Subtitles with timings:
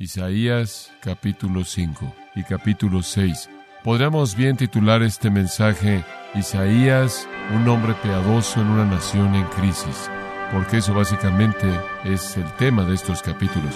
[0.00, 3.50] Isaías capítulo 5 y capítulo 6.
[3.82, 6.04] Podríamos bien titular este mensaje
[6.36, 10.08] Isaías, un hombre piadoso en una nación en crisis,
[10.52, 11.66] porque eso básicamente
[12.04, 13.74] es el tema de estos capítulos.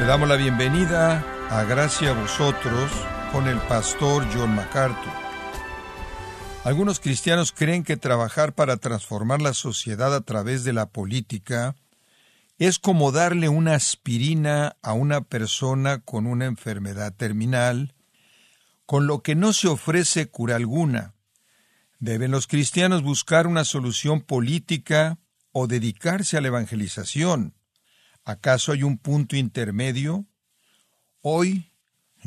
[0.00, 2.90] Le damos la bienvenida a Gracia a vosotros
[3.30, 5.27] con el pastor John MacArthur.
[6.68, 11.76] Algunos cristianos creen que trabajar para transformar la sociedad a través de la política
[12.58, 17.94] es como darle una aspirina a una persona con una enfermedad terminal,
[18.84, 21.14] con lo que no se ofrece cura alguna.
[22.00, 25.16] ¿Deben los cristianos buscar una solución política
[25.52, 27.54] o dedicarse a la evangelización?
[28.26, 30.26] ¿Acaso hay un punto intermedio?
[31.22, 31.72] Hoy,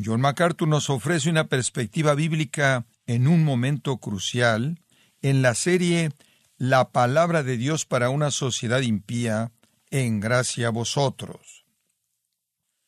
[0.03, 4.79] John MacArthur nos ofrece una perspectiva bíblica en un momento crucial
[5.21, 6.11] en la serie
[6.57, 9.51] La palabra de Dios para una sociedad impía,
[9.89, 11.65] en gracia a vosotros.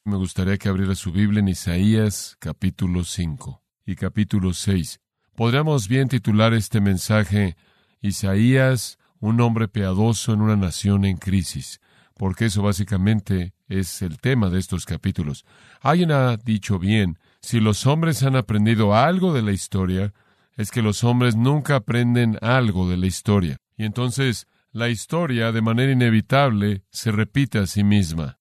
[0.05, 5.01] Me gustaría que abriera su Biblia en Isaías capítulo 5 y capítulo 6.
[5.35, 7.57] Podríamos bien titular este mensaje
[7.99, 11.81] Isaías, un hombre piadoso en una nación en crisis
[12.15, 15.45] porque eso básicamente es el tema de estos capítulos.
[15.81, 20.13] Alguien ha dicho bien, si los hombres han aprendido algo de la historia,
[20.55, 23.57] es que los hombres nunca aprenden algo de la historia.
[23.75, 28.39] Y entonces la historia, de manera inevitable, se repite a sí misma.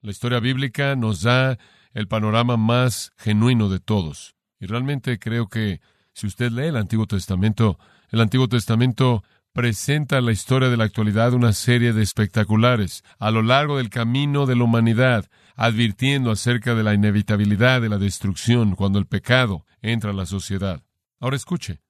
[0.00, 1.58] La historia bíblica nos da
[1.92, 4.34] el panorama más genuino de todos.
[4.58, 5.82] Y realmente creo que
[6.14, 11.34] si usted lee el Antiguo Testamento, el Antiguo Testamento presenta la historia de la actualidad
[11.34, 16.82] una serie de espectaculares a lo largo del camino de la humanidad, advirtiendo acerca de
[16.82, 20.82] la inevitabilidad de la destrucción cuando el pecado entra a la sociedad.
[21.20, 21.80] Ahora escuche,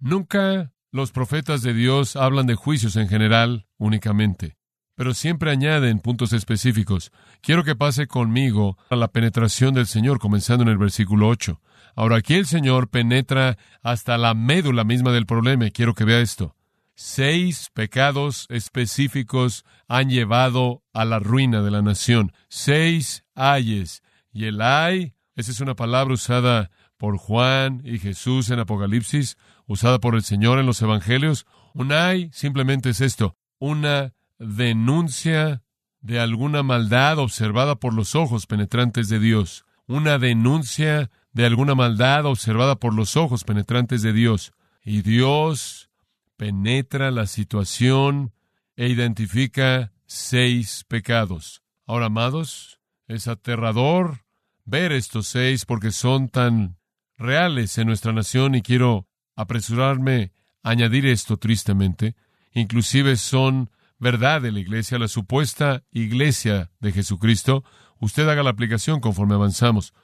[0.00, 4.56] nunca los profetas de Dios hablan de juicios en general únicamente,
[4.96, 7.12] pero siempre añaden puntos específicos.
[7.40, 11.60] Quiero que pase conmigo a la penetración del Señor, comenzando en el versículo 8.
[11.94, 16.20] Ahora aquí el Señor penetra hasta la médula misma del problema, y quiero que vea
[16.20, 16.56] esto.
[16.94, 22.32] Seis pecados específicos han llevado a la ruina de la nación.
[22.48, 24.02] Seis ayes.
[24.32, 29.36] Y el ay, esa es una palabra usada por Juan y Jesús en Apocalipsis,
[29.66, 31.46] usada por el Señor en los Evangelios.
[31.74, 35.62] Un ay simplemente es esto, una denuncia
[36.00, 39.64] de alguna maldad observada por los ojos penetrantes de Dios.
[39.86, 44.52] Una denuncia de alguna maldad observada por los ojos penetrantes de Dios.
[44.84, 45.90] Y Dios
[46.36, 48.32] penetra la situación
[48.76, 51.62] e identifica seis pecados.
[51.86, 54.24] Ahora, amados, es aterrador
[54.64, 56.76] ver estos seis porque son tan
[57.18, 59.06] reales en nuestra nación y quiero
[59.36, 60.32] apresurarme
[60.62, 62.16] a añadir esto tristemente.
[62.52, 67.64] Inclusive son verdad de la iglesia, la supuesta iglesia de Jesucristo.
[68.00, 69.94] Usted haga la aplicación conforme avanzamos.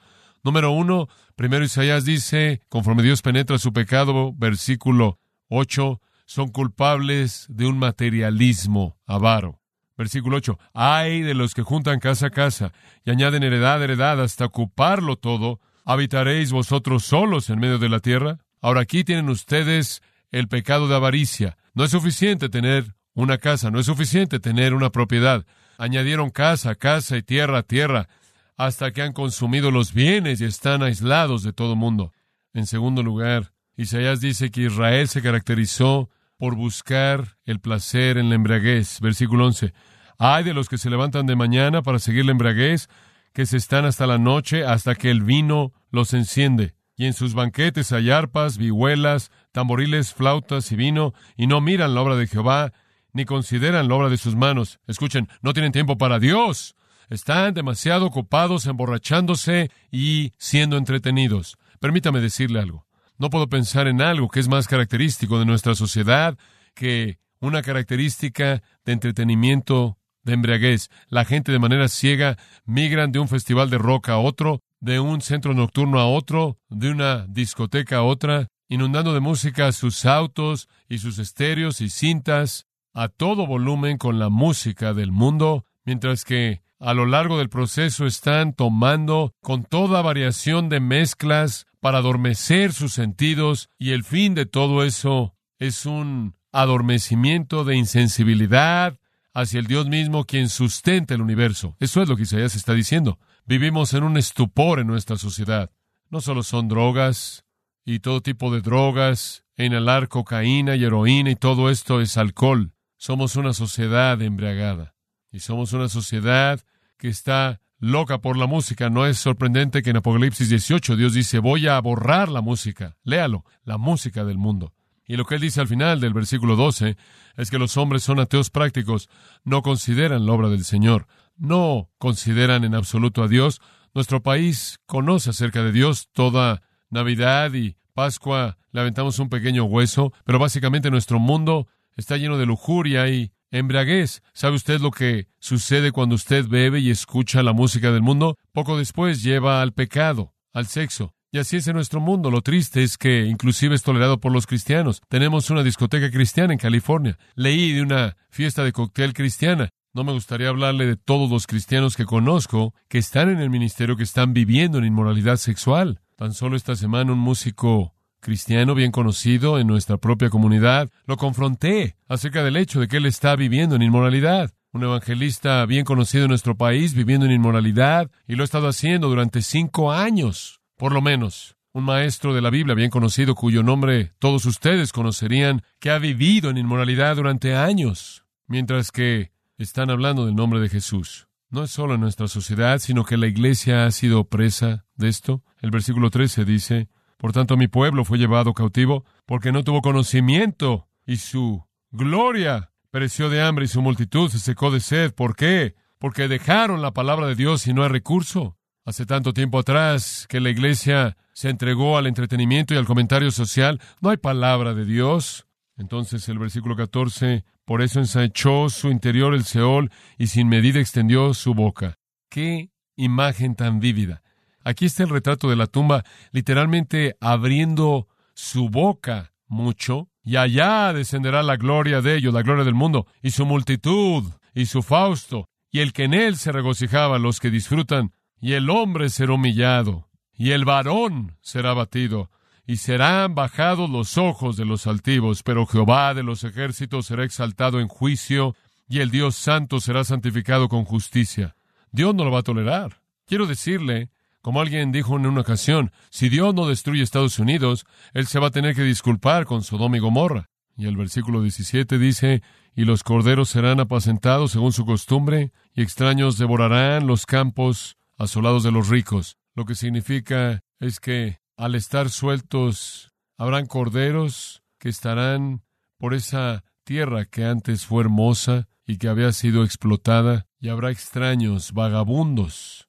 [0.43, 5.19] Número uno, primero Isaías dice, conforme Dios penetra su pecado, versículo
[5.49, 9.59] 8, son culpables de un materialismo avaro.
[9.97, 10.59] Versículo 8.
[10.75, 12.71] Ay de los que juntan casa a casa
[13.03, 15.59] y añaden heredad heredad hasta ocuparlo todo.
[15.85, 18.37] ¿Habitaréis vosotros solos en medio de la tierra?
[18.61, 21.57] Ahora aquí tienen ustedes el pecado de avaricia.
[21.73, 25.47] No es suficiente tener una casa, no es suficiente tener una propiedad.
[25.79, 28.07] Añadieron casa, casa y tierra, tierra,
[28.55, 32.13] hasta que han consumido los bienes y están aislados de todo mundo.
[32.53, 36.07] En segundo lugar, Isaías dice que Israel se caracterizó
[36.39, 39.01] por buscar el placer en la embriaguez.
[39.01, 39.73] Versículo 11.
[40.17, 42.87] Hay de los que se levantan de mañana para seguir la embriaguez,
[43.33, 46.75] que se están hasta la noche, hasta que el vino los enciende.
[46.95, 52.01] Y en sus banquetes hay arpas, vihuelas, tamboriles, flautas y vino, y no miran la
[52.01, 52.71] obra de Jehová,
[53.11, 54.79] ni consideran la obra de sus manos.
[54.87, 56.75] Escuchen, no tienen tiempo para Dios.
[57.09, 61.57] Están demasiado ocupados emborrachándose y siendo entretenidos.
[61.79, 62.88] Permítame decirle algo.
[63.19, 66.37] No puedo pensar en algo que es más característico de nuestra sociedad
[66.73, 70.89] que una característica de entretenimiento de embriaguez.
[71.09, 75.19] La gente de manera ciega migran de un festival de rock a otro, de un
[75.19, 80.99] centro nocturno a otro, de una discoteca a otra, inundando de música sus autos y
[80.99, 86.93] sus estéreos y cintas a todo volumen con la música del mundo, mientras que a
[86.93, 93.69] lo largo del proceso están tomando con toda variación de mezclas para adormecer sus sentidos
[93.77, 98.99] y el fin de todo eso es un adormecimiento de insensibilidad
[99.33, 101.75] hacia el Dios mismo quien sustenta el universo.
[101.79, 103.19] Eso es lo que Isaías está diciendo.
[103.45, 105.71] Vivimos en un estupor en nuestra sociedad.
[106.09, 107.45] No solo son drogas
[107.85, 112.71] y todo tipo de drogas, e inhalar cocaína y heroína y todo esto es alcohol.
[112.95, 114.95] Somos una sociedad embriagada
[115.31, 116.61] y somos una sociedad
[116.97, 118.89] que está loca por la música.
[118.89, 122.97] No es sorprendente que en Apocalipsis 18 Dios dice, voy a borrar la música.
[123.03, 124.73] Léalo, la música del mundo.
[125.05, 126.95] Y lo que él dice al final del versículo 12
[127.35, 129.09] es que los hombres son ateos prácticos,
[129.43, 133.59] no consideran la obra del Señor, no consideran en absoluto a Dios.
[133.95, 136.61] Nuestro país conoce acerca de Dios toda
[136.91, 142.45] Navidad y Pascua le aventamos un pequeño hueso, pero básicamente nuestro mundo está lleno de
[142.45, 144.21] lujuria y embriaguez.
[144.33, 148.37] ¿Sabe usted lo que sucede cuando usted bebe y escucha la música del mundo?
[148.51, 151.13] Poco después lleva al pecado, al sexo.
[151.31, 152.31] Y así es en nuestro mundo.
[152.31, 155.01] Lo triste es que inclusive es tolerado por los cristianos.
[155.09, 157.19] Tenemos una discoteca cristiana en California.
[157.35, 159.69] Leí de una fiesta de cóctel cristiana.
[159.93, 163.95] No me gustaría hablarle de todos los cristianos que conozco que están en el ministerio
[163.95, 166.01] que están viviendo en inmoralidad sexual.
[166.15, 171.95] Tan solo esta semana un músico cristiano bien conocido en nuestra propia comunidad, lo confronté
[172.07, 174.51] acerca del hecho de que él está viviendo en inmoralidad.
[174.71, 179.09] Un evangelista bien conocido en nuestro país viviendo en inmoralidad y lo ha estado haciendo
[179.09, 181.55] durante cinco años, por lo menos.
[181.71, 186.49] Un maestro de la Biblia bien conocido cuyo nombre todos ustedes conocerían, que ha vivido
[186.49, 191.27] en inmoralidad durante años, mientras que están hablando del nombre de Jesús.
[191.51, 195.43] No es solo en nuestra sociedad, sino que la iglesia ha sido presa de esto.
[195.61, 196.89] El versículo 13 dice,
[197.19, 203.29] por tanto, mi pueblo fue llevado cautivo porque no tuvo conocimiento y su gloria pereció
[203.29, 205.13] de hambre y su multitud se secó de sed.
[205.13, 205.75] ¿Por qué?
[205.97, 208.55] Porque dejaron la palabra de Dios y no hay recurso.
[208.85, 213.81] Hace tanto tiempo atrás que la iglesia se entregó al entretenimiento y al comentario social,
[213.99, 215.45] no hay palabra de Dios.
[215.75, 221.33] Entonces el versículo 14, por eso ensachó su interior el Seol y sin medida extendió
[221.33, 221.97] su boca.
[222.29, 224.23] ¡Qué imagen tan vívida!
[224.63, 231.43] Aquí está el retrato de la tumba, literalmente abriendo su boca mucho, y allá descenderá
[231.43, 234.23] la gloria de ellos, la gloria del mundo, y su multitud,
[234.53, 238.69] y su Fausto, y el que en él se regocijaba, los que disfrutan, y el
[238.69, 242.29] hombre será humillado, y el varón será batido,
[242.65, 247.79] y serán bajados los ojos de los altivos, pero Jehová de los ejércitos será exaltado
[247.79, 248.55] en juicio,
[248.87, 251.55] y el Dios santo será santificado con justicia.
[251.91, 253.01] Dios no lo va a tolerar.
[253.25, 254.09] Quiero decirle
[254.41, 258.47] como alguien dijo en una ocasión, si Dios no destruye Estados Unidos, Él se va
[258.47, 260.49] a tener que disculpar con Sodoma y Gomorra.
[260.77, 262.41] Y el versículo 17 dice,
[262.73, 268.71] y los corderos serán apacentados según su costumbre, y extraños devorarán los campos asolados de
[268.71, 269.37] los ricos.
[269.55, 275.63] Lo que significa es que al estar sueltos, habrán corderos que estarán
[275.97, 281.73] por esa tierra que antes fue hermosa y que había sido explotada, y habrá extraños,
[281.73, 282.88] vagabundos,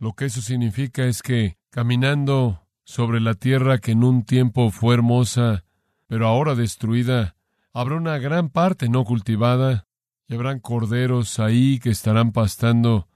[0.00, 4.94] lo que eso significa es que caminando sobre la tierra que en un tiempo fue
[4.94, 5.64] hermosa,
[6.06, 7.36] pero ahora destruida,
[7.74, 9.86] habrá una gran parte no cultivada,
[10.26, 13.08] y habrán corderos ahí que estarán pastando,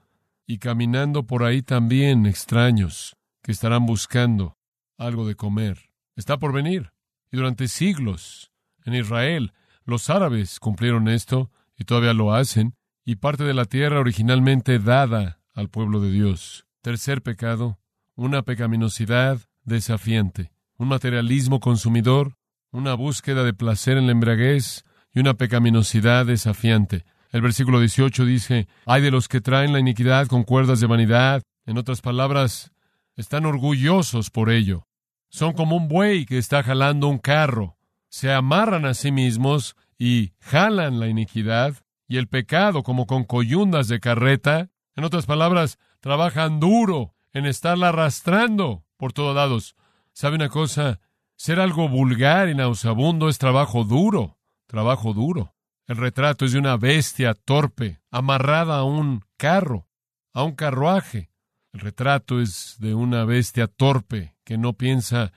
[0.45, 4.55] y caminando por ahí también extraños, que estarán buscando
[4.95, 5.89] algo de comer.
[6.15, 6.91] Está por venir.
[7.31, 8.51] Y durante siglos,
[8.85, 9.53] en Israel,
[9.85, 15.41] los árabes cumplieron esto, y todavía lo hacen, y parte de la tierra originalmente dada
[15.53, 16.64] al pueblo de Dios.
[16.85, 17.79] Tercer pecado,
[18.13, 22.37] una pecaminosidad desafiante, un materialismo consumidor,
[22.69, 27.03] una búsqueda de placer en la embriaguez y una pecaminosidad desafiante.
[27.31, 31.41] El versículo 18 dice, hay de los que traen la iniquidad con cuerdas de vanidad.
[31.65, 32.71] En otras palabras,
[33.15, 34.85] están orgullosos por ello.
[35.29, 37.77] Son como un buey que está jalando un carro.
[38.09, 43.87] Se amarran a sí mismos y jalan la iniquidad y el pecado como con coyundas
[43.87, 44.69] de carreta.
[44.95, 49.75] En otras palabras, trabajan duro en estarla arrastrando por todos lados.
[50.13, 50.99] ¿Sabe una cosa?
[51.35, 55.55] Ser algo vulgar y nauseabundo es trabajo duro, trabajo duro.
[55.87, 59.87] El retrato es de una bestia torpe, amarrada a un carro,
[60.31, 61.31] a un carruaje.
[61.73, 65.33] El retrato es de una bestia torpe que no piensa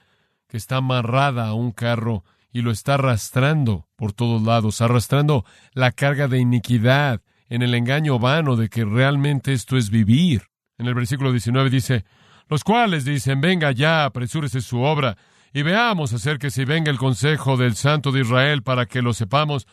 [0.48, 5.92] que está amarrada a un carro y lo está arrastrando por todos lados, arrastrando la
[5.92, 10.47] carga de iniquidad en el engaño vano de que realmente esto es vivir.
[10.78, 12.04] En el versículo 19 dice,
[12.48, 15.16] los cuales dicen, venga ya, apresúrese su obra,
[15.52, 19.66] y veamos acerca si venga el consejo del Santo de Israel para que lo sepamos.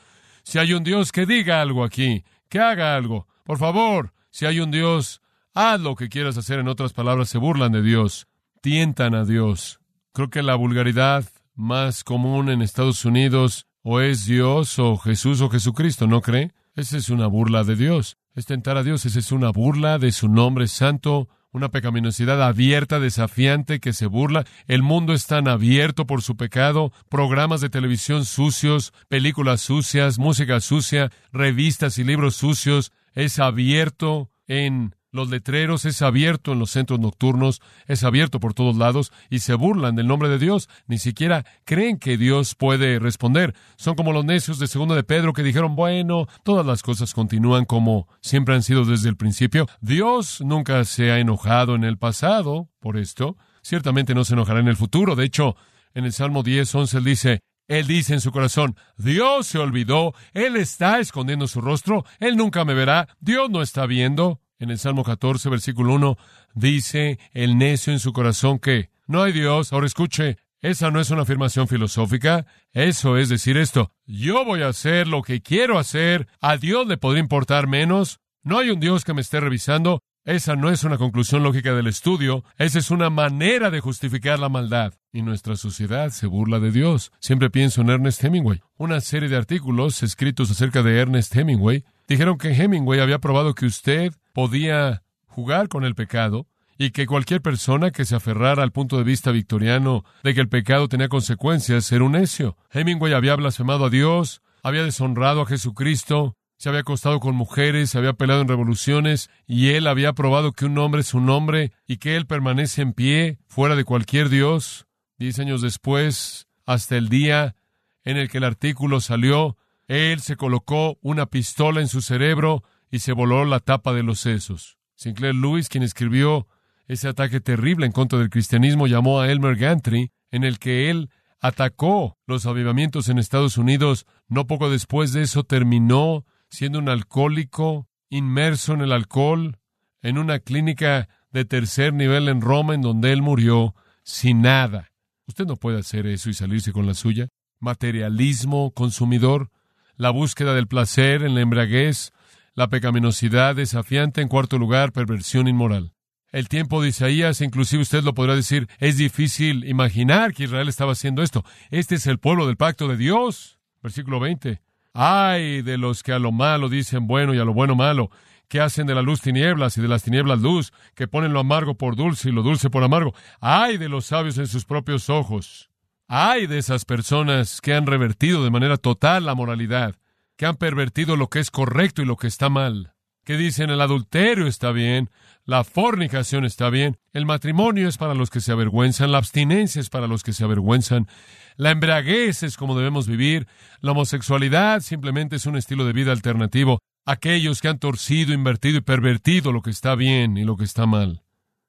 [0.44, 3.28] Si hay un Dios que diga algo aquí, que haga algo.
[3.44, 5.22] Por favor, si hay un Dios,
[5.54, 6.60] haz lo que quieras hacer.
[6.60, 8.28] En otras palabras, se burlan de Dios,
[8.62, 9.80] tientan a Dios.
[10.14, 15.50] Creo que la vulgaridad más común en Estados Unidos o es Dios o Jesús o
[15.50, 16.52] Jesucristo, ¿no cree?
[16.74, 20.12] Esa es una burla de Dios es tentar a Dios, esa es una burla de
[20.12, 24.44] su nombre santo, una pecaminosidad abierta, desafiante, que se burla.
[24.68, 30.60] El mundo es tan abierto por su pecado, programas de televisión sucios, películas sucias, música
[30.60, 32.92] sucia, revistas y libros sucios.
[33.13, 38.76] Es abierto en los letreros, es abierto en los centros nocturnos, es abierto por todos
[38.76, 40.70] lados y se burlan del nombre de Dios.
[40.88, 43.56] Ni siquiera creen que Dios puede responder.
[43.78, 47.66] Son como los necios de segundo de Pedro que dijeron, bueno, todas las cosas continúan
[47.66, 49.68] como siempre han sido desde el principio.
[49.82, 53.38] Dios nunca se ha enojado en el pasado por esto.
[53.62, 55.16] Ciertamente no se enojará en el futuro.
[55.16, 55.56] De hecho,
[55.94, 60.14] en el Salmo 10, 11, él dice, él dice en su corazón, Dios se olvidó,
[60.34, 64.40] Él está escondiendo su rostro, Él nunca me verá, Dios no está viendo.
[64.58, 66.18] En el Salmo 14, versículo 1,
[66.54, 69.74] dice el necio en su corazón que no hay Dios.
[69.74, 72.46] Ahora escuche, esa no es una afirmación filosófica.
[72.72, 76.98] Eso es decir esto, yo voy a hacer lo que quiero hacer, a Dios le
[76.98, 78.20] podría importar menos.
[78.44, 80.02] No hay un Dios que me esté revisando.
[80.24, 84.50] Esa no es una conclusión lógica del estudio, esa es una manera de justificar la
[84.50, 84.96] maldad.
[85.14, 87.12] Y nuestra sociedad se burla de Dios.
[87.20, 88.62] Siempre pienso en Ernest Hemingway.
[88.78, 93.68] Una serie de artículos escritos acerca de Ernest Hemingway dijeron que Hemingway había probado que
[93.68, 96.46] usted podía jugar con el pecado
[96.77, 100.50] y que cualquier persona que se aferrara al punto de vista victoriano de que el
[100.50, 102.58] pecado tenía consecuencias era un necio.
[102.70, 107.98] Hemingway había blasfemado a Dios, había deshonrado a Jesucristo, se había acostado con mujeres, se
[107.98, 111.96] había peleado en revoluciones, y él había probado que un hombre es un hombre y
[111.98, 114.86] que él permanece en pie fuera de cualquier Dios.
[115.18, 117.56] Diez años después, hasta el día
[118.04, 119.56] en el que el artículo salió,
[119.88, 124.20] él se colocó una pistola en su cerebro y se voló la tapa de los
[124.20, 124.77] sesos.
[124.96, 126.48] Sinclair Lewis, quien escribió
[126.88, 131.10] ese ataque terrible en contra del cristianismo, llamó a Elmer Gantry, en el que él
[131.39, 134.06] atacó los avivamientos en Estados Unidos.
[134.27, 139.58] No poco después de eso terminó siendo un alcohólico, inmerso en el alcohol,
[140.01, 144.92] en una clínica de tercer nivel en Roma, en donde él murió sin nada.
[145.27, 147.30] Usted no puede hacer eso y salirse con la suya.
[147.60, 149.50] Materialismo consumidor,
[149.96, 152.12] la búsqueda del placer en la embriaguez,
[152.56, 155.92] la pecaminosidad desafiante, en cuarto lugar, perversión inmoral.
[156.32, 160.94] El tiempo de Isaías, inclusive usted lo podrá decir, es difícil imaginar que Israel estaba
[160.94, 161.44] haciendo esto.
[161.70, 163.60] Este es el pueblo del pacto de Dios.
[163.84, 164.62] Versículo 20.
[164.94, 168.10] Ay de los que a lo malo dicen bueno y a lo bueno malo,
[168.48, 171.76] que hacen de la luz tinieblas y de las tinieblas luz, que ponen lo amargo
[171.76, 173.14] por dulce y lo dulce por amargo.
[173.42, 175.70] Ay de los sabios en sus propios ojos.
[176.08, 179.96] Ay de esas personas que han revertido de manera total la moralidad
[180.38, 183.82] que han pervertido lo que es correcto y lo que está mal, que dicen el
[183.82, 185.10] adulterio está bien,
[185.46, 189.89] la fornicación está bien, el matrimonio es para los que se avergüenzan, la abstinencia es
[189.89, 191.08] para los que se avergüenzan,
[191.56, 193.48] la embriaguez es como debemos vivir,
[193.80, 198.82] la homosexualidad simplemente es un estilo de vida alternativo, aquellos que han torcido, invertido y
[198.82, 201.24] pervertido lo que está bien y lo que está mal.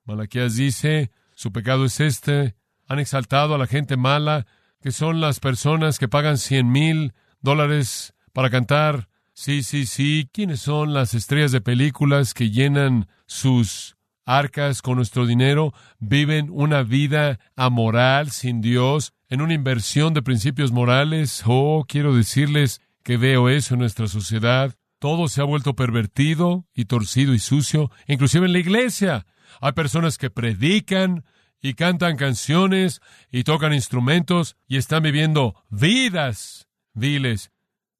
[0.04, 2.56] Malaquías dice, su pecado es este,
[2.88, 4.46] han exaltado a la gente mala,
[4.80, 9.08] que son las personas que pagan cien mil dólares para cantar.
[9.32, 10.28] Sí, sí, sí.
[10.30, 15.72] ¿Quiénes son las estrellas de películas que llenan sus arcas con nuestro dinero?
[16.00, 21.44] Viven una vida amoral, sin Dios, en una inversión de principios morales.
[21.46, 24.74] Oh, quiero decirles que veo eso en nuestra sociedad.
[24.98, 29.24] Todo se ha vuelto pervertido y torcido y sucio, inclusive en la iglesia.
[29.62, 31.24] Hay personas que predican
[31.62, 33.00] y cantan canciones
[33.32, 37.50] y tocan instrumentos y están viviendo vidas viles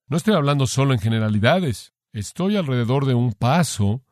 [0.08, 1.92] no estoy hablando solo en generalidades.
[2.12, 4.02] Estoy alrededor de un paso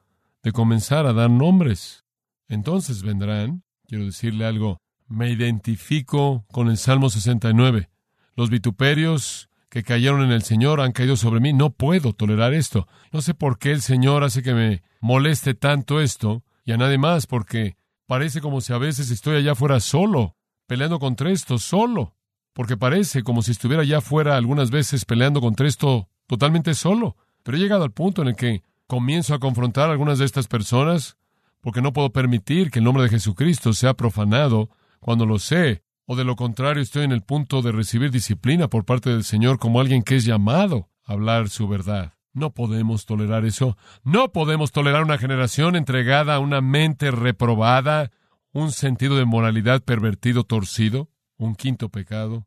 [0.42, 2.04] de comenzar a dar nombres.
[2.48, 7.90] Entonces vendrán, quiero decirle algo, me identifico con el Salmo 69.
[8.34, 11.52] Los vituperios que cayeron en el Señor han caído sobre mí.
[11.52, 12.88] No puedo tolerar esto.
[13.12, 16.98] No sé por qué el Señor hace que me moleste tanto esto y a nadie
[16.98, 20.36] más, porque parece como si a veces estoy allá afuera solo,
[20.66, 22.16] peleando contra esto solo
[22.54, 27.16] porque parece como si estuviera ya fuera algunas veces peleando contra esto totalmente solo.
[27.42, 30.46] Pero he llegado al punto en el que comienzo a confrontar a algunas de estas
[30.46, 31.18] personas
[31.60, 34.70] porque no puedo permitir que el nombre de Jesucristo sea profanado
[35.00, 38.84] cuando lo sé, o de lo contrario estoy en el punto de recibir disciplina por
[38.84, 42.14] parte del Señor como alguien que es llamado a hablar su verdad.
[42.32, 43.76] No podemos tolerar eso.
[44.02, 48.10] No podemos tolerar una generación entregada a una mente reprobada,
[48.52, 52.46] un sentido de moralidad pervertido, torcido un quinto pecado,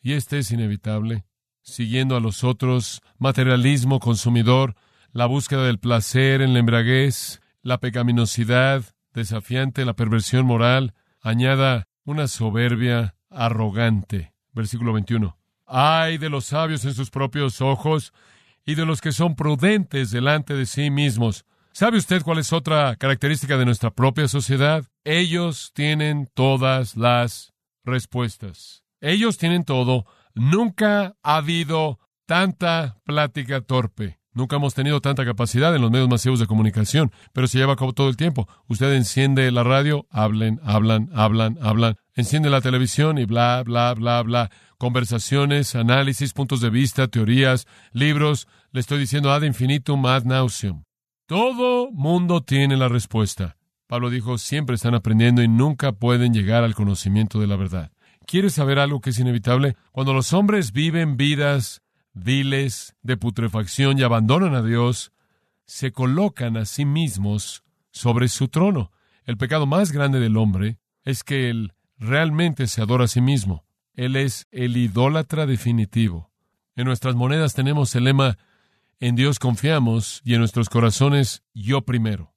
[0.00, 1.24] y este es inevitable,
[1.62, 4.74] siguiendo a los otros, materialismo consumidor,
[5.12, 12.28] la búsqueda del placer en la embraguez, la pecaminosidad desafiante, la perversión moral, añada una
[12.28, 14.32] soberbia arrogante.
[14.52, 15.36] Versículo 21.
[15.66, 18.12] Ay de los sabios en sus propios ojos
[18.64, 21.44] y de los que son prudentes delante de sí mismos.
[21.72, 24.84] ¿Sabe usted cuál es otra característica de nuestra propia sociedad?
[25.04, 27.52] Ellos tienen todas las
[27.86, 28.84] respuestas.
[29.00, 30.04] Ellos tienen todo.
[30.34, 34.18] Nunca ha habido tanta plática torpe.
[34.36, 37.76] Nunca hemos tenido tanta capacidad en los medios masivos de comunicación, pero se lleva a
[37.76, 38.46] cabo todo el tiempo.
[38.68, 41.96] Usted enciende la radio, hablen, hablan, hablan, hablan.
[42.14, 44.50] Enciende la televisión y bla, bla, bla, bla.
[44.76, 48.46] Conversaciones, análisis, puntos de vista, teorías, libros.
[48.72, 50.84] Le estoy diciendo ad infinitum, ad nauseum.
[51.26, 53.56] Todo mundo tiene la respuesta.
[53.86, 57.92] Pablo dijo, siempre están aprendiendo y nunca pueden llegar al conocimiento de la verdad.
[58.26, 59.76] ¿Quieres saber algo que es inevitable?
[59.92, 61.82] Cuando los hombres viven vidas
[62.16, 65.12] viles, de putrefacción y abandonan a Dios,
[65.66, 68.90] se colocan a sí mismos sobre su trono.
[69.24, 73.64] El pecado más grande del hombre es que él realmente se adora a sí mismo.
[73.94, 76.30] Él es el idólatra definitivo.
[76.74, 78.38] En nuestras monedas tenemos el lema
[78.98, 82.35] en Dios confiamos y en nuestros corazones yo primero.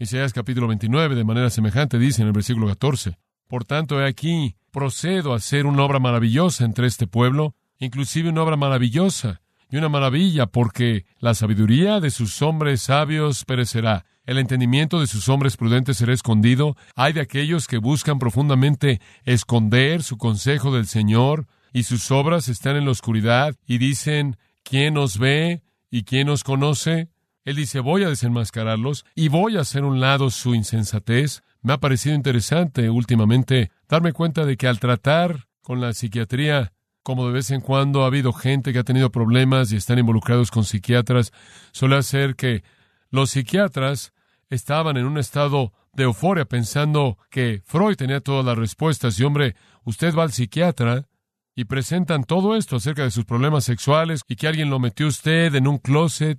[0.00, 4.54] Isaías capítulo 29 de manera semejante dice en el versículo 14, Por tanto, he aquí,
[4.70, 9.88] procedo a hacer una obra maravillosa entre este pueblo, inclusive una obra maravillosa y una
[9.88, 15.96] maravilla, porque la sabiduría de sus hombres sabios perecerá, el entendimiento de sus hombres prudentes
[15.96, 22.12] será escondido, hay de aquellos que buscan profundamente esconder su consejo del Señor, y sus
[22.12, 27.08] obras están en la oscuridad, y dicen, ¿quién nos ve y quién nos conoce?
[27.48, 31.42] Él dice, voy a desenmascararlos y voy a hacer un lado su insensatez.
[31.62, 37.26] Me ha parecido interesante últimamente darme cuenta de que al tratar con la psiquiatría como
[37.26, 40.64] de vez en cuando ha habido gente que ha tenido problemas y están involucrados con
[40.64, 41.32] psiquiatras,
[41.72, 42.64] suele ser que
[43.08, 44.12] los psiquiatras
[44.50, 49.56] estaban en un estado de euforia pensando que Freud tenía todas las respuestas y hombre,
[49.84, 51.08] usted va al psiquiatra
[51.54, 55.54] y presentan todo esto acerca de sus problemas sexuales y que alguien lo metió usted
[55.54, 56.38] en un closet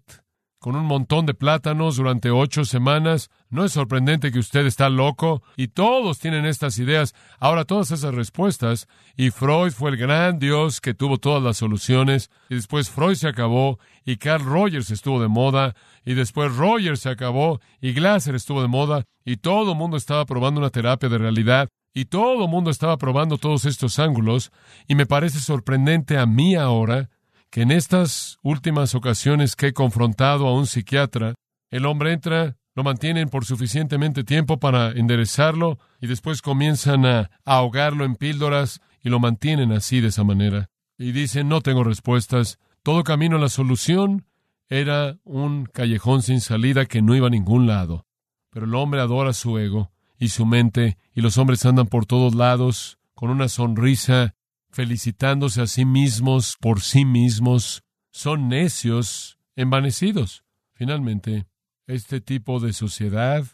[0.60, 3.30] con un montón de plátanos durante ocho semanas.
[3.50, 7.16] No es sorprendente que usted está loco y todos tienen estas ideas.
[7.39, 12.30] Ahora todas esas respuestas y Freud fue el gran Dios que tuvo todas las soluciones
[12.50, 15.75] y después Freud se acabó y Carl Rogers estuvo de moda
[16.06, 20.26] y después Rogers se acabó y Glasser estuvo de moda y todo el mundo estaba
[20.26, 24.52] probando una terapia de realidad y todo el mundo estaba probando todos estos ángulos
[24.88, 27.10] y me parece sorprendente a mí ahora
[27.49, 31.35] que en estas últimas ocasiones que he confrontado a un psiquiatra,
[31.71, 38.05] el hombre entra, lo mantienen por suficientemente tiempo para enderezarlo y después comienzan a ahogarlo
[38.05, 40.69] en píldoras y lo mantienen así de esa manera.
[40.97, 44.25] Y dicen, no tengo respuestas, todo camino a la solución
[44.69, 48.05] era un callejón sin salida que no iba a ningún lado.
[48.51, 52.35] Pero el hombre adora su ego y su mente, y los hombres andan por todos
[52.35, 54.35] lados con una sonrisa
[54.71, 60.43] felicitándose a sí mismos por sí mismos, son necios, envanecidos.
[60.73, 61.45] Finalmente,
[61.88, 63.45] este tipo de sociedad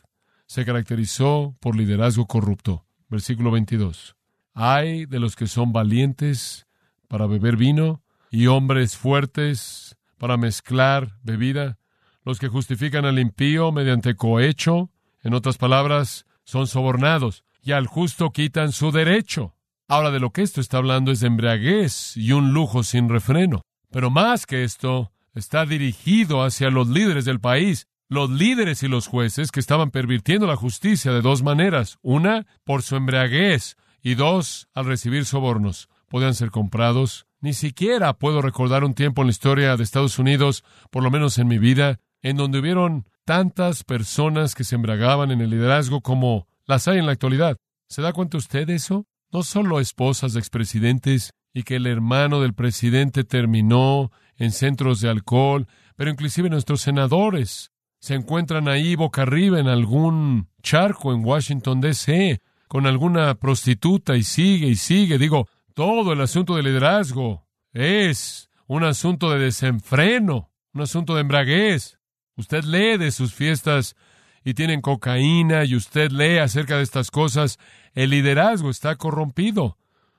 [0.47, 2.85] se caracterizó por liderazgo corrupto.
[3.09, 4.15] Versículo 22.
[4.53, 6.67] Hay de los que son valientes
[7.07, 11.77] para beber vino y hombres fuertes para mezclar bebida,
[12.23, 14.89] los que justifican al impío mediante cohecho,
[15.21, 19.54] en otras palabras, son sobornados, y al justo quitan su derecho.
[19.87, 23.61] Ahora de lo que esto está hablando es de embriaguez y un lujo sin refreno.
[23.91, 29.07] Pero más que esto, está dirigido hacia los líderes del país, los líderes y los
[29.07, 31.99] jueces que estaban pervirtiendo la justicia de dos maneras.
[32.01, 35.89] Una, por su embriaguez, y dos, al recibir sobornos.
[36.07, 37.25] Podían ser comprados.
[37.39, 41.37] Ni siquiera puedo recordar un tiempo en la historia de Estados Unidos, por lo menos
[41.37, 46.47] en mi vida, en donde hubieron tantas personas que se embriagaban en el liderazgo como
[46.65, 47.57] las hay en la actualidad.
[47.87, 49.05] ¿Se da cuenta usted de eso?
[49.35, 55.09] No solo esposas de expresidentes y que el hermano del presidente terminó en centros de
[55.09, 55.67] alcohol,
[55.97, 62.39] pero inclusive nuestros senadores se encuentran ahí boca arriba en algún charco en Washington, D.C.,
[62.69, 65.17] con alguna prostituta y sigue y sigue.
[65.17, 71.99] Digo, todo el asunto del liderazgo es un asunto de desenfreno, un asunto de embraguez.
[72.37, 73.97] Usted lee de sus fiestas
[74.45, 77.57] y tienen cocaína y usted lee acerca de estas cosas,
[77.93, 79.77] el liderazgo está corrompido.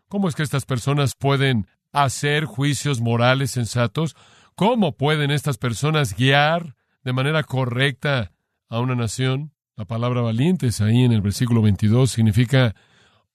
[0.08, 4.16] ¿Cómo es que estas personas pueden hacer juicios morales sensatos?
[4.56, 8.32] ¿Cómo pueden estas personas guiar de manera correcta
[8.68, 9.52] a una nación?
[9.76, 12.74] La palabra valientes ahí en el versículo 22 significa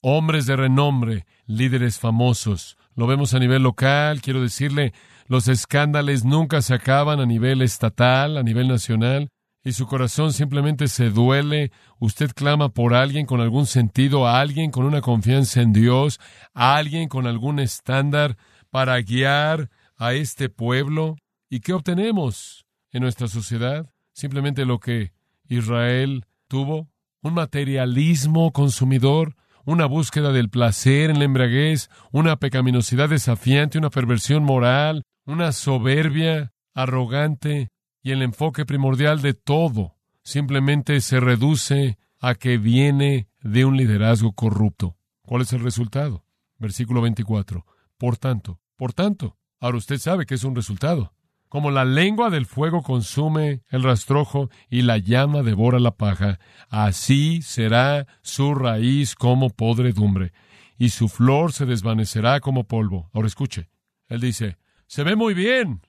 [0.02, 2.78] hombres de renombre, líderes famosos.
[2.96, 4.94] Lo vemos a nivel local, quiero decirle,
[5.28, 9.32] los escándalos nunca se acaban a nivel estatal, a nivel nacional
[9.64, 14.72] y su corazón simplemente se duele, usted clama por alguien con algún sentido, a alguien
[14.72, 16.20] con una confianza en Dios,
[16.54, 18.38] a alguien con algún estándar
[18.72, 21.16] para guiar a este pueblo.
[21.50, 23.92] ¿Y qué obtenemos en nuestra sociedad?
[24.14, 25.14] Simplemente lo que
[25.48, 26.90] Israel tuvo?
[27.22, 29.36] ¿Un materialismo consumidor?
[29.64, 31.90] ¿Una búsqueda del placer en la embriaguez?
[32.12, 33.78] ¿Una pecaminosidad desafiante?
[33.78, 35.04] ¿Una perversión moral?
[35.26, 37.70] ¿Una soberbia arrogante?
[38.04, 44.34] Y el enfoque primordial de todo simplemente se reduce a que viene de un liderazgo
[44.34, 44.98] corrupto.
[45.22, 46.26] ¿Cuál es el resultado?
[46.58, 47.66] Versículo 24.
[47.98, 51.14] Por tanto, por tanto, ahora usted sabe que es un resultado.
[51.50, 57.42] Como la lengua del fuego consume el rastrojo y la llama devora la paja, así
[57.42, 60.32] será su raíz como podredumbre,
[60.78, 63.10] y su flor se desvanecerá como polvo.
[63.14, 63.70] Ahora escuche,
[64.08, 65.82] él dice, se ve muy bien,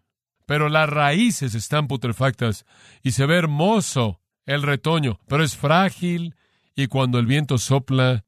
[0.47, 2.65] pero las raíces están putrefactas,
[3.03, 6.35] y se ve hermoso el retoño, pero es frágil,
[6.75, 8.25] y cuando el viento sopla,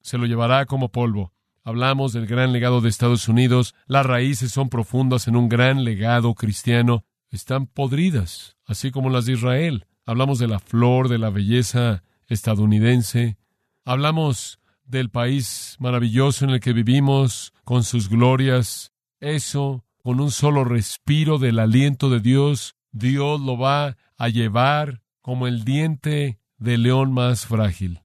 [0.00, 1.32] se lo llevará como polvo.
[1.64, 3.74] Hablamos del gran legado de Estados Unidos.
[3.86, 7.04] Las raíces son profundas en un gran legado cristiano.
[7.28, 9.86] Están podridas, así como las de Israel.
[10.04, 13.36] Hablamos de la flor, de la belleza estadounidense.
[13.84, 18.92] Hablamos del país maravilloso en el que vivimos, con sus glorias.
[19.18, 25.48] Eso, con un solo respiro del aliento de Dios, Dios lo va a llevar como
[25.48, 28.02] el diente del león más frágil.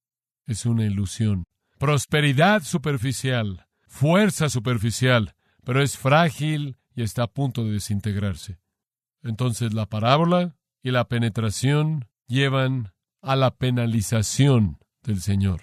[0.48, 1.44] Es una ilusión
[1.78, 8.58] prosperidad superficial, fuerza superficial, pero es frágil y está a punto de desintegrarse.
[9.22, 15.62] Entonces la parábola y la penetración llevan a la penalización del Señor.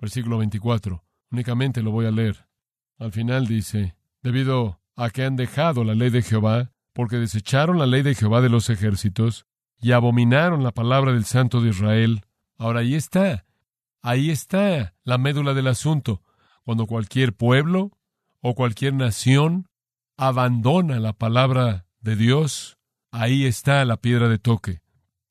[0.00, 1.04] Versículo 24.
[1.30, 2.48] Únicamente lo voy a leer.
[2.98, 7.86] Al final dice, debido a que han dejado la ley de Jehová, porque desecharon la
[7.86, 9.46] ley de Jehová de los ejércitos,
[9.80, 12.22] y abominaron la palabra del Santo de Israel.
[12.58, 13.46] Ahora ahí está.
[14.02, 16.20] Ahí está la médula del asunto.
[16.64, 17.92] Cuando cualquier pueblo
[18.40, 19.68] o cualquier nación
[20.16, 22.76] abandona la palabra de Dios,
[23.12, 24.80] ahí está la piedra de toque.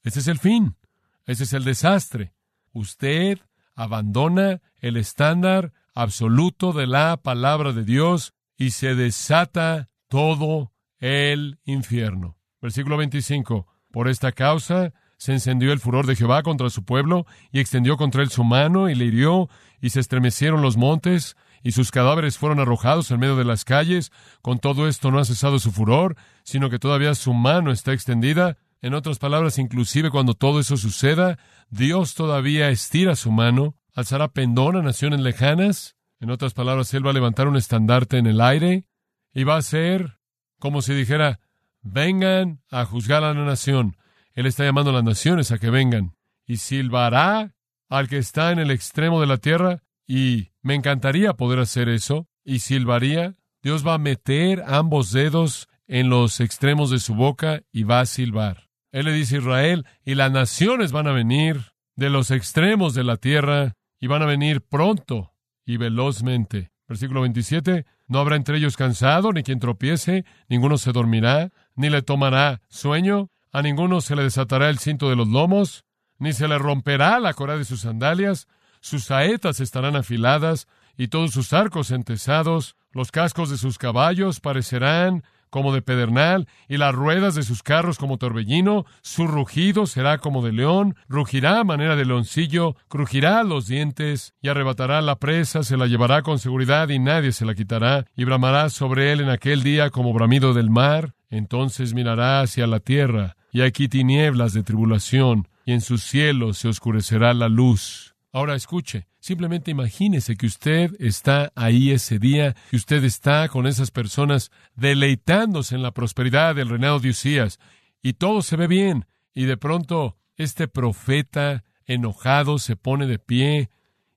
[0.02, 0.78] Ese es el fin.
[1.26, 2.34] Ese es el desastre.
[2.72, 3.40] Usted
[3.76, 12.38] abandona el estándar absoluto de la palabra de Dios y se desata todo el infierno.
[12.62, 13.68] Versículo 25.
[13.92, 18.22] Por esta causa se encendió el furor de Jehová contra su pueblo, y extendió contra
[18.22, 19.50] él su mano, y le hirió,
[19.82, 24.12] y se estremecieron los montes, y sus cadáveres fueron arrojados en medio de las calles.
[24.42, 28.58] Con todo esto no ha cesado su furor, sino que todavía su mano está extendida.
[28.82, 31.40] En otras palabras, inclusive cuando todo eso suceda,
[31.70, 35.97] Dios todavía estira su mano, alzará pendón a naciones lejanas.
[36.20, 38.86] En otras palabras, Él va a levantar un estandarte en el aire,
[39.34, 40.18] y va a ser
[40.60, 41.40] como si dijera,
[41.82, 43.98] vengan a juzgar a la nación.
[44.34, 47.56] Él está llamando a las naciones a que vengan y silbará
[47.90, 52.28] al que está en el extremo de la tierra y me encantaría poder hacer eso
[52.44, 53.36] y silbaría.
[53.62, 58.06] Dios va a meter ambos dedos en los extremos de su boca y va a
[58.06, 58.70] silbar.
[58.92, 63.04] Él le dice a Israel, y las naciones van a venir de los extremos de
[63.04, 65.34] la tierra y van a venir pronto
[65.68, 66.72] y velozmente.
[66.88, 72.02] Versículo 27, no habrá entre ellos cansado, ni quien tropiece, ninguno se dormirá, ni le
[72.02, 75.84] tomará sueño, a ninguno se le desatará el cinto de los lomos,
[76.18, 78.48] ni se le romperá la cora de sus sandalias,
[78.80, 85.24] sus saetas estarán afiladas, y todos sus arcos entesados, los cascos de sus caballos parecerán
[85.50, 90.44] como de pedernal, y las ruedas de sus carros como torbellino, su rugido será como
[90.44, 95.78] de león, rugirá a manera de leoncillo, crujirá los dientes, y arrebatará la presa, se
[95.78, 99.64] la llevará con seguridad, y nadie se la quitará, y bramará sobre él en aquel
[99.64, 105.48] día como bramido del mar, entonces mirará hacia la tierra, y aquí tinieblas de tribulación,
[105.66, 108.17] y en sus cielos se oscurecerá la luz.
[108.38, 113.90] Ahora escuche, simplemente imagínese que usted está ahí ese día, y usted está con esas
[113.90, 117.58] personas deleitándose en la prosperidad del reinado de Usías,
[118.04, 123.72] y todo se ve bien, y de pronto este profeta enojado se pone de pie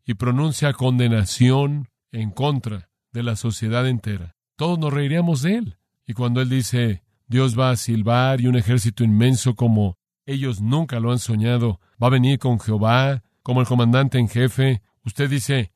[0.04, 4.36] y pronuncia condenación en contra de la sociedad entera.
[4.56, 5.78] Todos nos reiríamos de él.
[6.06, 11.00] Y cuando él dice, Dios va a silbar y un ejército inmenso como ellos nunca
[11.00, 15.72] lo han soñado, va a venir con Jehová como el comandante en jefe, usted dice,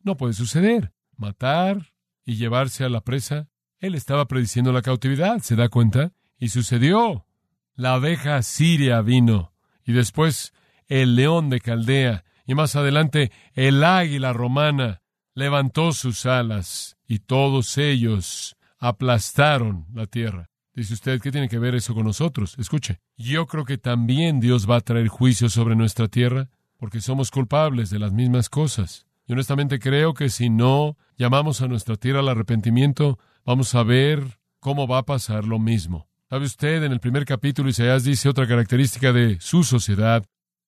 [0.00, 0.92] no puede suceder.
[1.16, 1.92] Matar
[2.24, 3.48] y llevarse a la presa.
[3.78, 6.12] Él estaba prediciendo la cautividad, ¿se da cuenta?
[6.38, 7.26] Y sucedió.
[7.74, 9.52] La abeja siria vino,
[9.84, 10.52] y después
[10.86, 15.02] el león de Caldea, y más adelante el águila romana
[15.34, 20.50] levantó sus alas, y todos ellos aplastaron la tierra.
[20.74, 22.56] Dice usted, ¿qué tiene que ver eso con nosotros?
[22.58, 27.30] Escuche, yo creo que también Dios va a traer juicio sobre nuestra tierra, porque somos
[27.30, 29.06] culpables de las mismas cosas.
[29.26, 34.38] Y honestamente creo que si no llamamos a nuestra tierra al arrepentimiento, vamos a ver
[34.60, 36.08] cómo va a pasar lo mismo.
[36.30, 36.82] ¿Sabe usted?
[36.82, 40.24] En el primer capítulo Isaías dice otra característica de su sociedad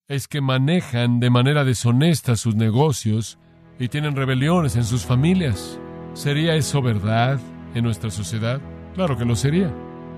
[0.08, 3.38] es que manejan de manera deshonesta sus negocios
[3.78, 5.78] y tienen rebeliones en sus familias.
[6.14, 7.38] ¿Sería eso verdad
[7.74, 8.60] en nuestra sociedad?
[8.94, 9.72] Claro que lo sería.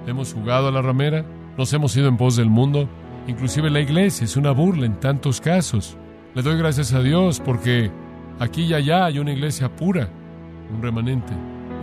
[0.07, 1.27] Hemos jugado a la ramera,
[1.59, 2.89] nos hemos ido en pos del mundo,
[3.27, 5.97] inclusive la iglesia es una burla en tantos casos.
[6.35, 7.91] Le doy gracias a Dios porque
[8.39, 10.09] aquí y allá hay una iglesia pura,
[10.73, 11.33] un remanente.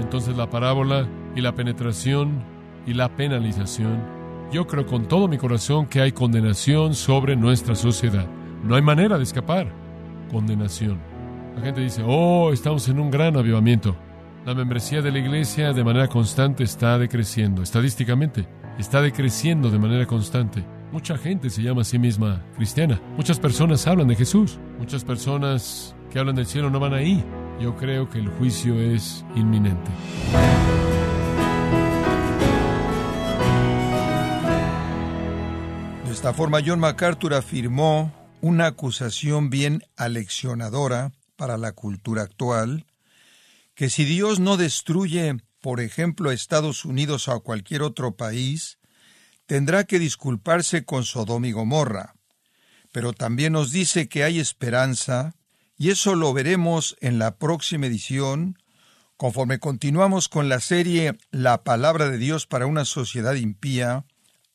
[0.01, 2.43] Entonces la parábola y la penetración
[2.85, 3.99] y la penalización,
[4.51, 8.25] yo creo con todo mi corazón que hay condenación sobre nuestra sociedad.
[8.63, 9.67] No hay manera de escapar.
[10.31, 10.99] Condenación.
[11.55, 13.95] La gente dice, oh, estamos en un gran avivamiento.
[14.45, 18.47] La membresía de la iglesia de manera constante está decreciendo, estadísticamente,
[18.77, 20.63] está decreciendo de manera constante.
[20.91, 22.99] Mucha gente se llama a sí misma cristiana.
[23.15, 24.59] Muchas personas hablan de Jesús.
[24.79, 27.23] Muchas personas que hablan del cielo no van ahí.
[27.61, 29.91] Yo creo que el juicio es inminente.
[36.05, 42.87] De esta forma, John MacArthur afirmó una acusación bien aleccionadora para la cultura actual,
[43.75, 48.78] que si Dios no destruye, por ejemplo, a Estados Unidos o a cualquier otro país,
[49.49, 52.13] tendrá que disculparse con Sodoma y Gomorra.
[52.91, 55.33] Pero también nos dice que hay esperanza,
[55.75, 58.59] y eso lo veremos en la próxima edición,
[59.17, 64.05] conforme continuamos con la serie La palabra de Dios para una sociedad impía,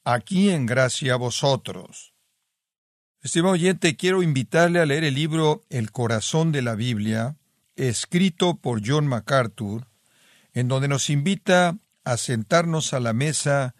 [0.04, 2.14] aquí en gracia a vosotros.
[3.20, 7.34] Estimado oyente, quiero invitarle a leer el libro El corazón de la Biblia,
[7.74, 9.88] escrito por John MacArthur,
[10.52, 13.74] en donde nos invita a sentarnos a la mesa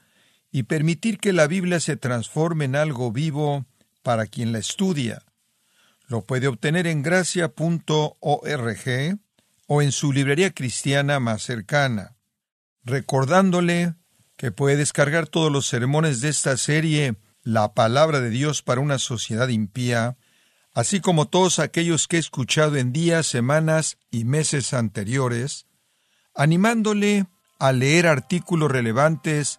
[0.54, 3.66] y permitir que la Biblia se transforme en algo vivo
[4.04, 5.24] para quien la estudia.
[6.06, 7.58] Lo puede obtener en gracia.org
[9.66, 12.14] o en su librería cristiana más cercana,
[12.84, 13.94] recordándole
[14.36, 19.00] que puede descargar todos los sermones de esta serie la palabra de Dios para una
[19.00, 20.16] sociedad impía,
[20.72, 25.66] así como todos aquellos que he escuchado en días, semanas y meses anteriores,
[26.32, 27.26] animándole
[27.58, 29.58] a leer artículos relevantes